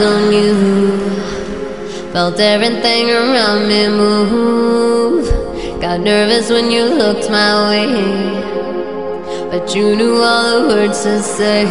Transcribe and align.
on 0.00 0.32
you. 0.32 0.54
Felt 2.12 2.40
everything 2.40 3.10
around 3.10 3.68
me 3.68 3.88
move. 3.88 5.28
Got 5.80 6.00
nervous 6.00 6.50
when 6.50 6.70
you 6.70 6.84
looked 6.84 7.30
my 7.30 7.68
way. 7.68 7.86
But 9.50 9.74
you 9.74 9.96
knew 9.96 10.16
all 10.22 10.62
the 10.62 10.68
words 10.68 11.02
to 11.02 11.20
say. 11.22 11.64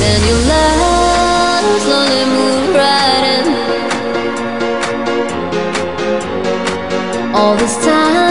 Then 0.00 0.20
you 0.28 0.36
laughed, 0.48 1.82
slowly 1.82 2.24
moved 2.36 2.76
right 2.76 3.24
in. 3.34 3.46
All 7.34 7.56
this 7.56 7.76
time. 7.84 8.25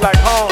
like 0.00 0.16
home. 0.18 0.47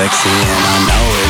sexy 0.00 0.30
and 0.30 0.64
I 0.64 0.78
know 0.88 1.24
it. 1.24 1.29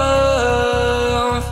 above. 0.00 1.44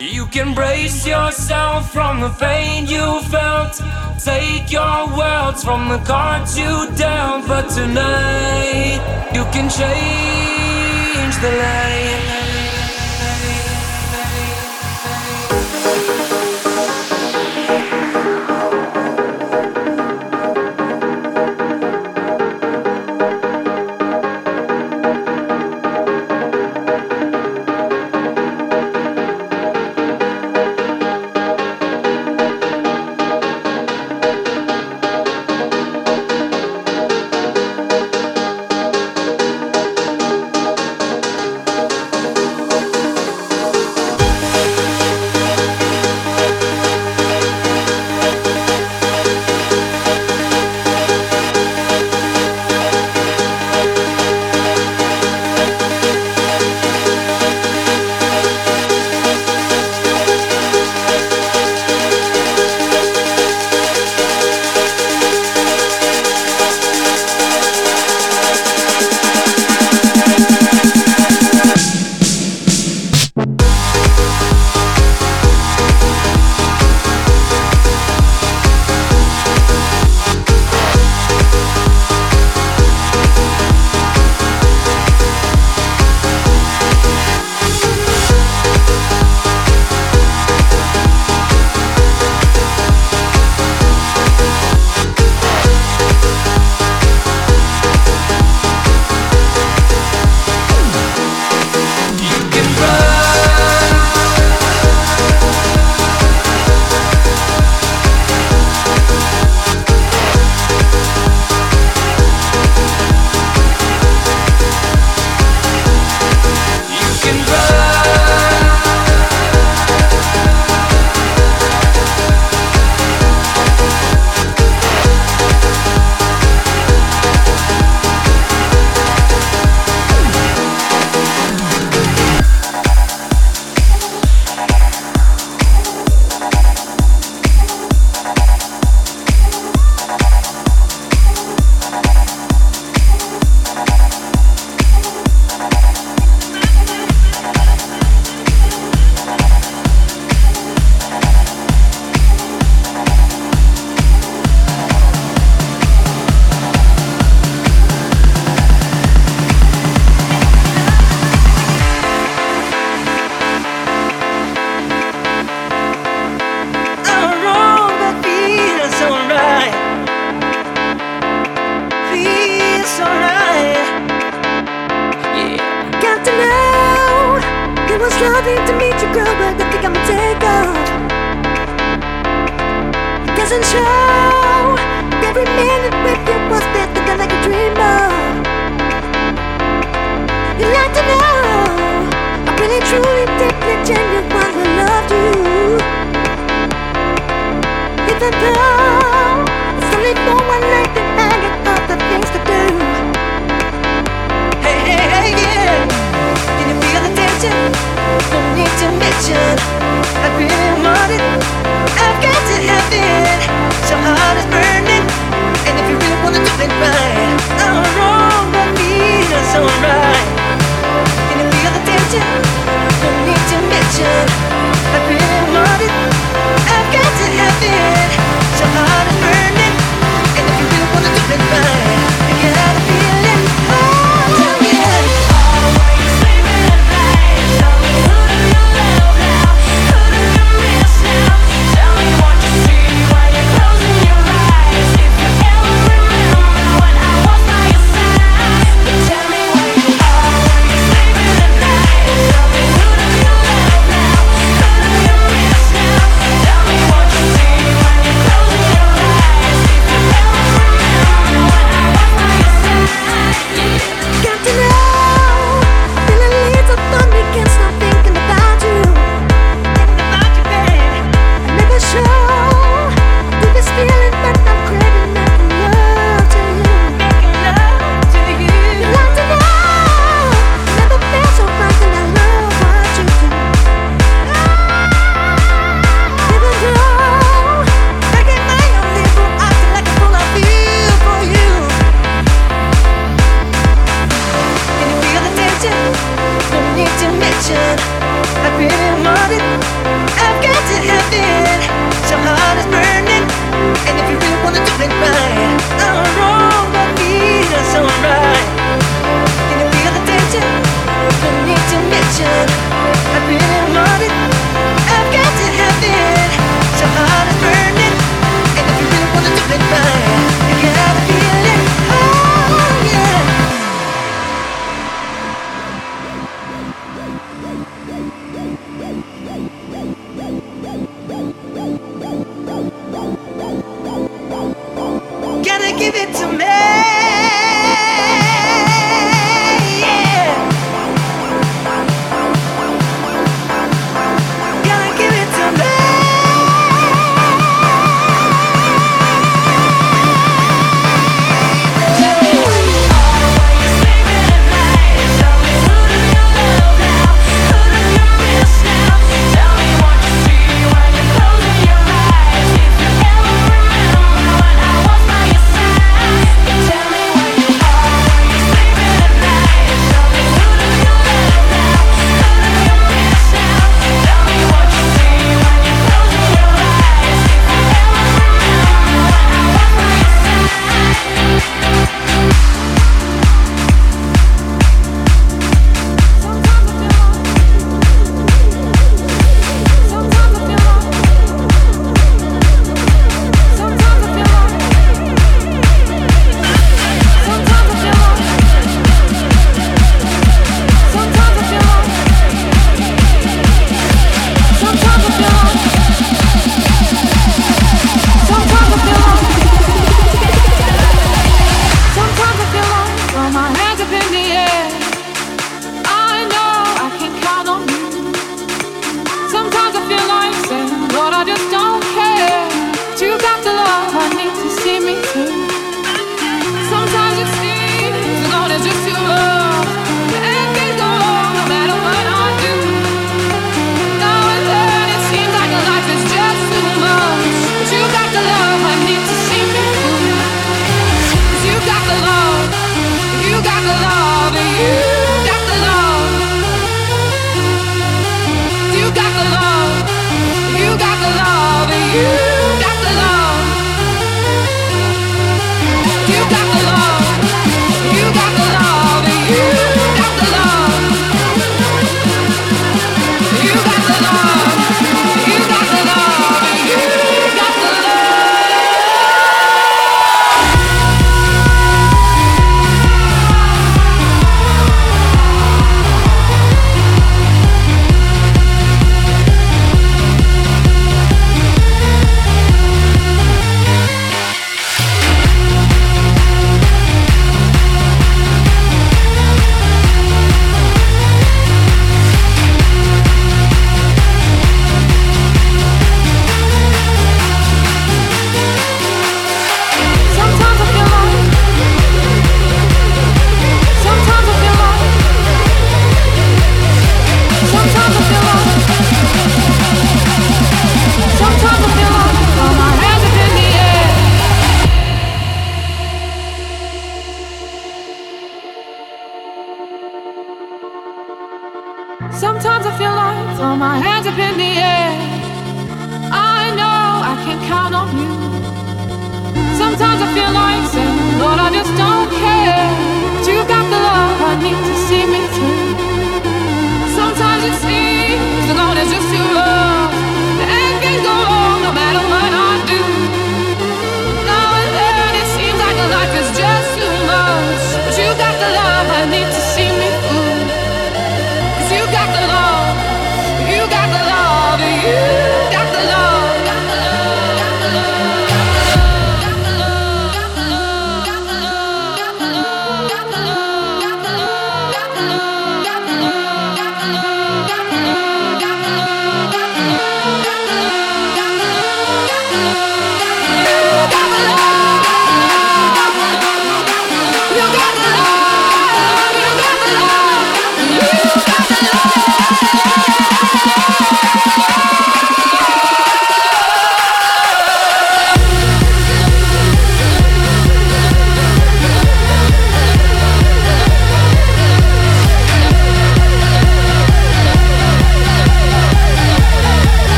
You 0.00 0.26
can 0.26 0.54
brace 0.54 1.06
yourself 1.06 1.92
from 1.92 2.20
the 2.20 2.30
pain 2.30 2.86
you 2.86 3.20
felt. 3.34 3.80
Take 4.24 4.70
your 4.70 5.00
words 5.16 5.62
from 5.64 5.88
the 5.88 5.98
cards 5.98 6.58
you 6.58 6.88
dealt. 6.96 7.46
But 7.46 7.68
tonight, 7.68 9.00
you 9.34 9.44
can 9.54 9.68
change 9.80 11.34
the 11.44 11.50
lane. 11.62 12.17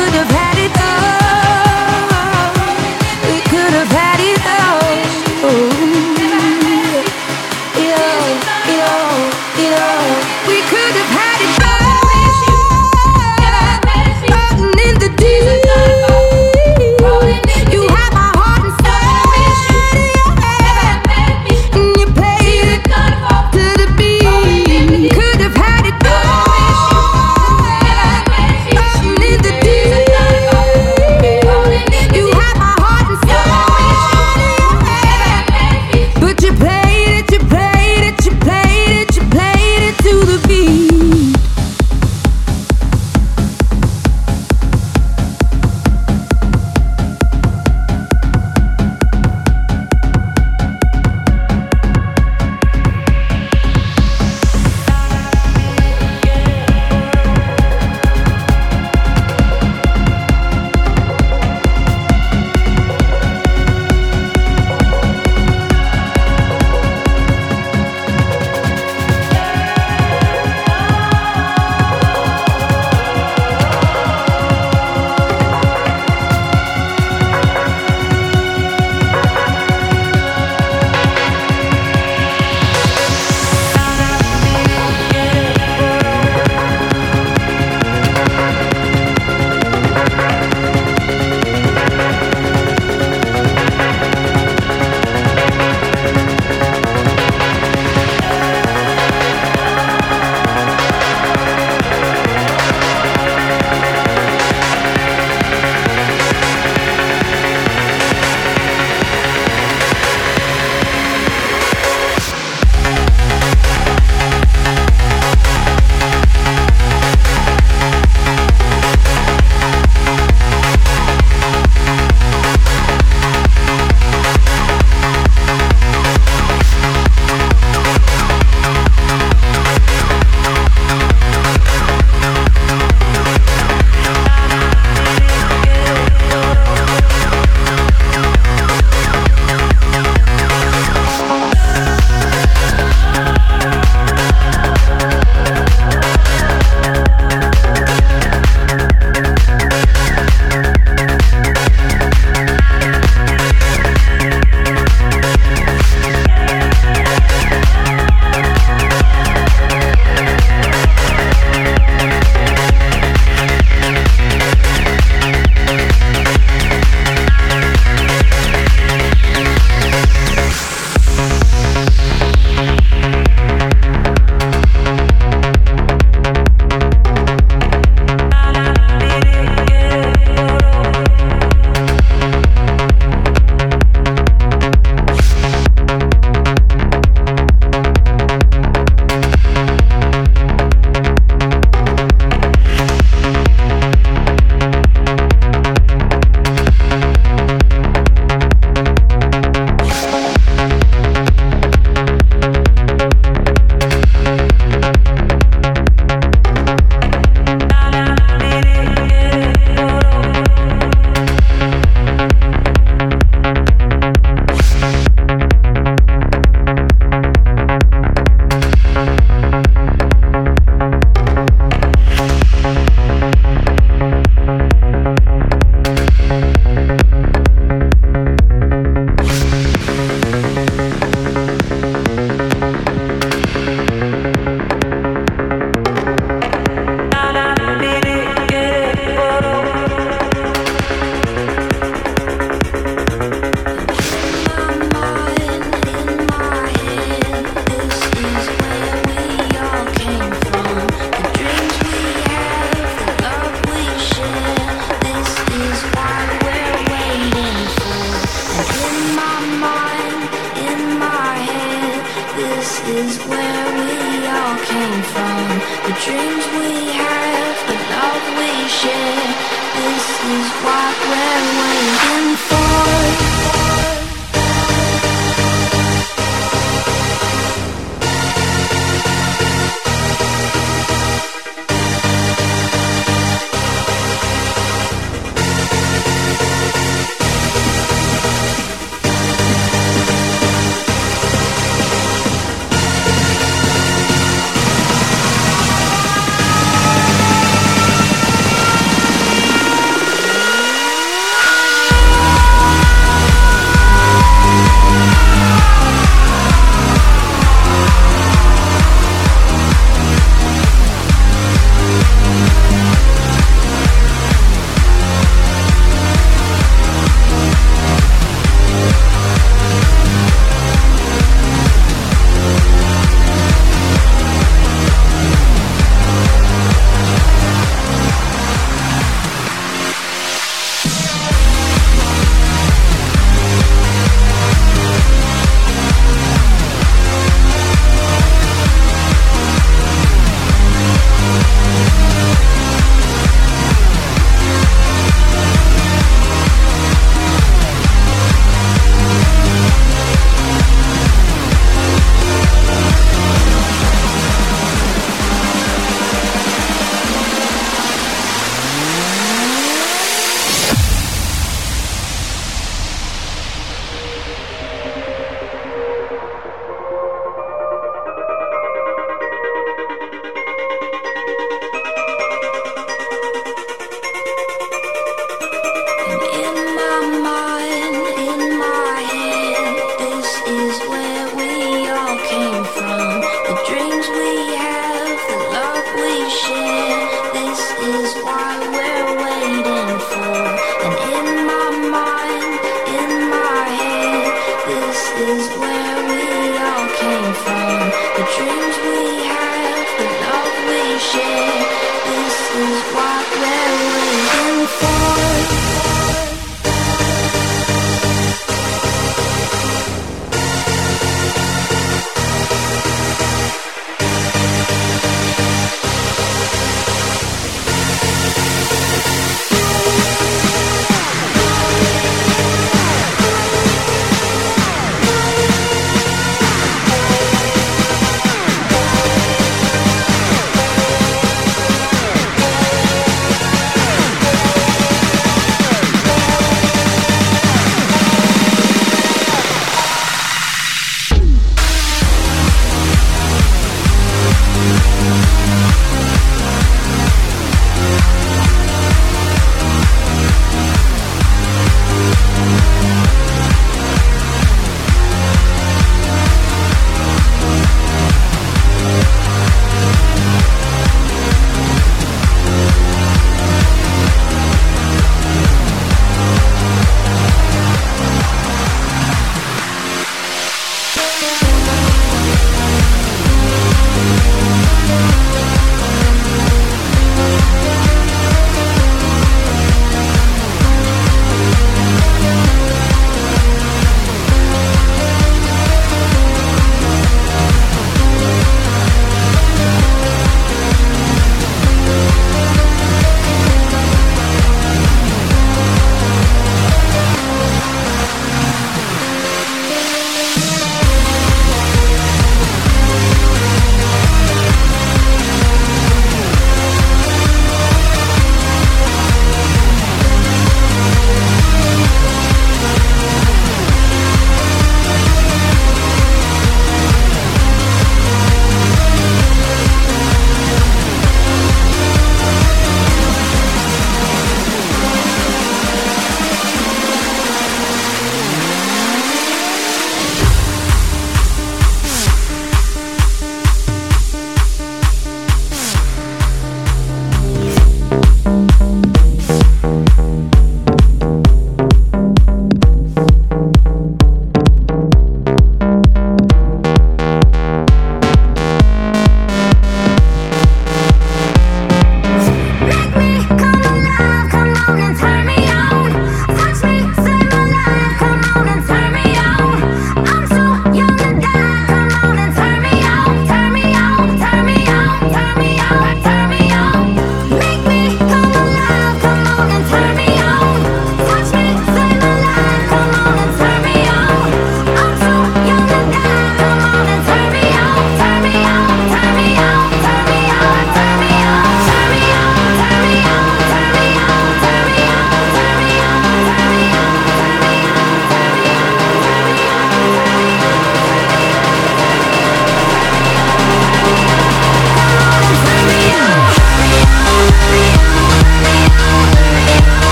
그녀 0.00 0.39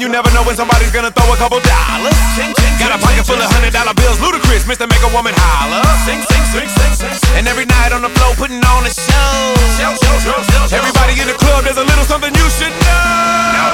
you 0.00 0.08
never 0.08 0.32
know 0.32 0.42
when 0.48 0.56
somebody's 0.56 0.90
gonna 0.90 1.12
throw 1.12 1.28
a 1.28 1.36
couple 1.36 1.60
dollars. 1.60 2.16
Ching, 2.32 2.48
ching, 2.56 2.74
Got 2.80 2.96
a 2.96 2.98
pocket 3.04 3.28
full 3.28 3.36
of 3.36 3.48
hundred 3.52 3.76
dollar 3.76 3.92
bills, 3.92 4.16
Ludacris, 4.16 4.64
Mr. 4.64 4.88
Make 4.88 5.04
a 5.04 5.12
Woman 5.12 5.36
holler. 5.36 5.84
Sing, 6.08 6.24
sing, 6.24 6.44
sing, 6.48 6.68
sing, 6.72 6.94
sing. 6.96 7.36
And 7.36 7.44
every 7.44 7.68
night 7.68 7.92
on 7.92 8.00
the 8.00 8.08
floor, 8.16 8.32
putting 8.40 8.64
on 8.64 8.88
a 8.88 8.92
show. 8.92 9.36
show, 9.76 9.92
show, 10.00 10.16
show, 10.24 10.40
show 10.48 10.64
everybody 10.72 11.20
in 11.20 11.28
the 11.28 11.36
club, 11.36 11.68
there's 11.68 11.76
a 11.76 11.84
little 11.84 12.08
something 12.08 12.32
you 12.32 12.48
should 12.48 12.72
know. 12.72 13.64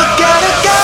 Look 0.00 0.16
at 0.24 0.40
her 0.48 0.56
go 0.64 0.80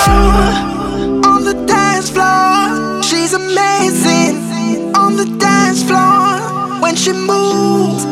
on 1.25 1.41
the 1.41 1.57
dance 1.65 2.13
floor. 2.13 3.01
She's 3.01 3.33
amazing 3.33 4.93
on 4.93 5.17
the 5.17 5.25
dance 5.41 5.81
floor 5.81 6.37
when 6.79 6.95
she 6.95 7.13
moves. 7.13 8.05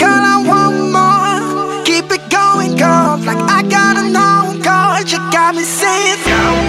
Girl, 0.00 0.24
I 0.24 0.40
want 0.40 0.76
more. 0.88 1.84
Keep 1.84 2.08
it 2.16 2.24
going, 2.32 2.76
girl, 2.80 3.20
like 3.28 3.42
I 3.52 3.53
got 5.44 5.54
me 5.54 5.62
saying 5.62 6.20
no. 6.26 6.63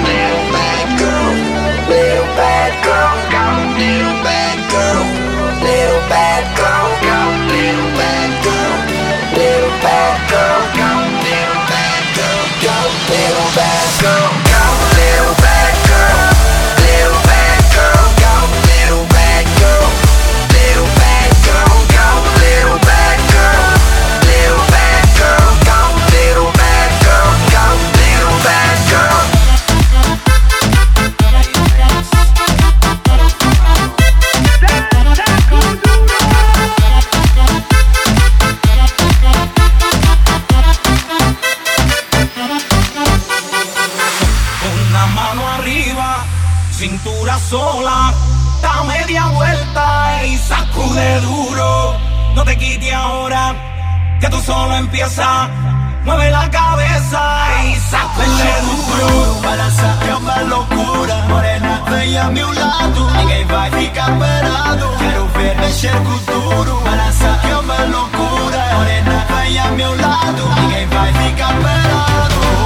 te 52.55 52.65
quite 52.65 52.93
ahora, 52.93 53.53
que 54.19 54.29
tú 54.29 54.39
solo 54.41 54.75
empieza. 54.75 55.49
Mueve 56.03 56.29
la 56.29 56.49
cabeza 56.49 57.21
y 57.65 57.75
sacude 57.75 58.53
duro. 58.61 59.41
Balanza 59.41 59.97
es 60.07 60.15
una 60.15 60.41
locura. 60.43 61.25
Morena, 61.27 61.83
bella 61.89 62.25
a 62.25 62.29
mi 62.29 62.41
lado. 62.41 63.11
Ninguém 63.17 63.45
vai 63.47 63.71
ficar 63.71 64.19
parado. 64.19 64.97
Quero 64.99 65.27
ver 65.29 65.57
mexer 65.57 65.97
com 66.03 66.17
duro. 66.31 66.79
Balança 66.81 67.39
é 67.49 67.57
uma 67.57 67.85
loucura. 67.85 68.61
Morena, 68.75 69.25
bella 69.29 69.63
a 69.63 69.71
mi 69.71 69.83
lado. 69.83 70.43
Ninguém 70.61 70.87
vai 70.87 71.13
ficar 71.13 71.53
parado. 71.63 72.64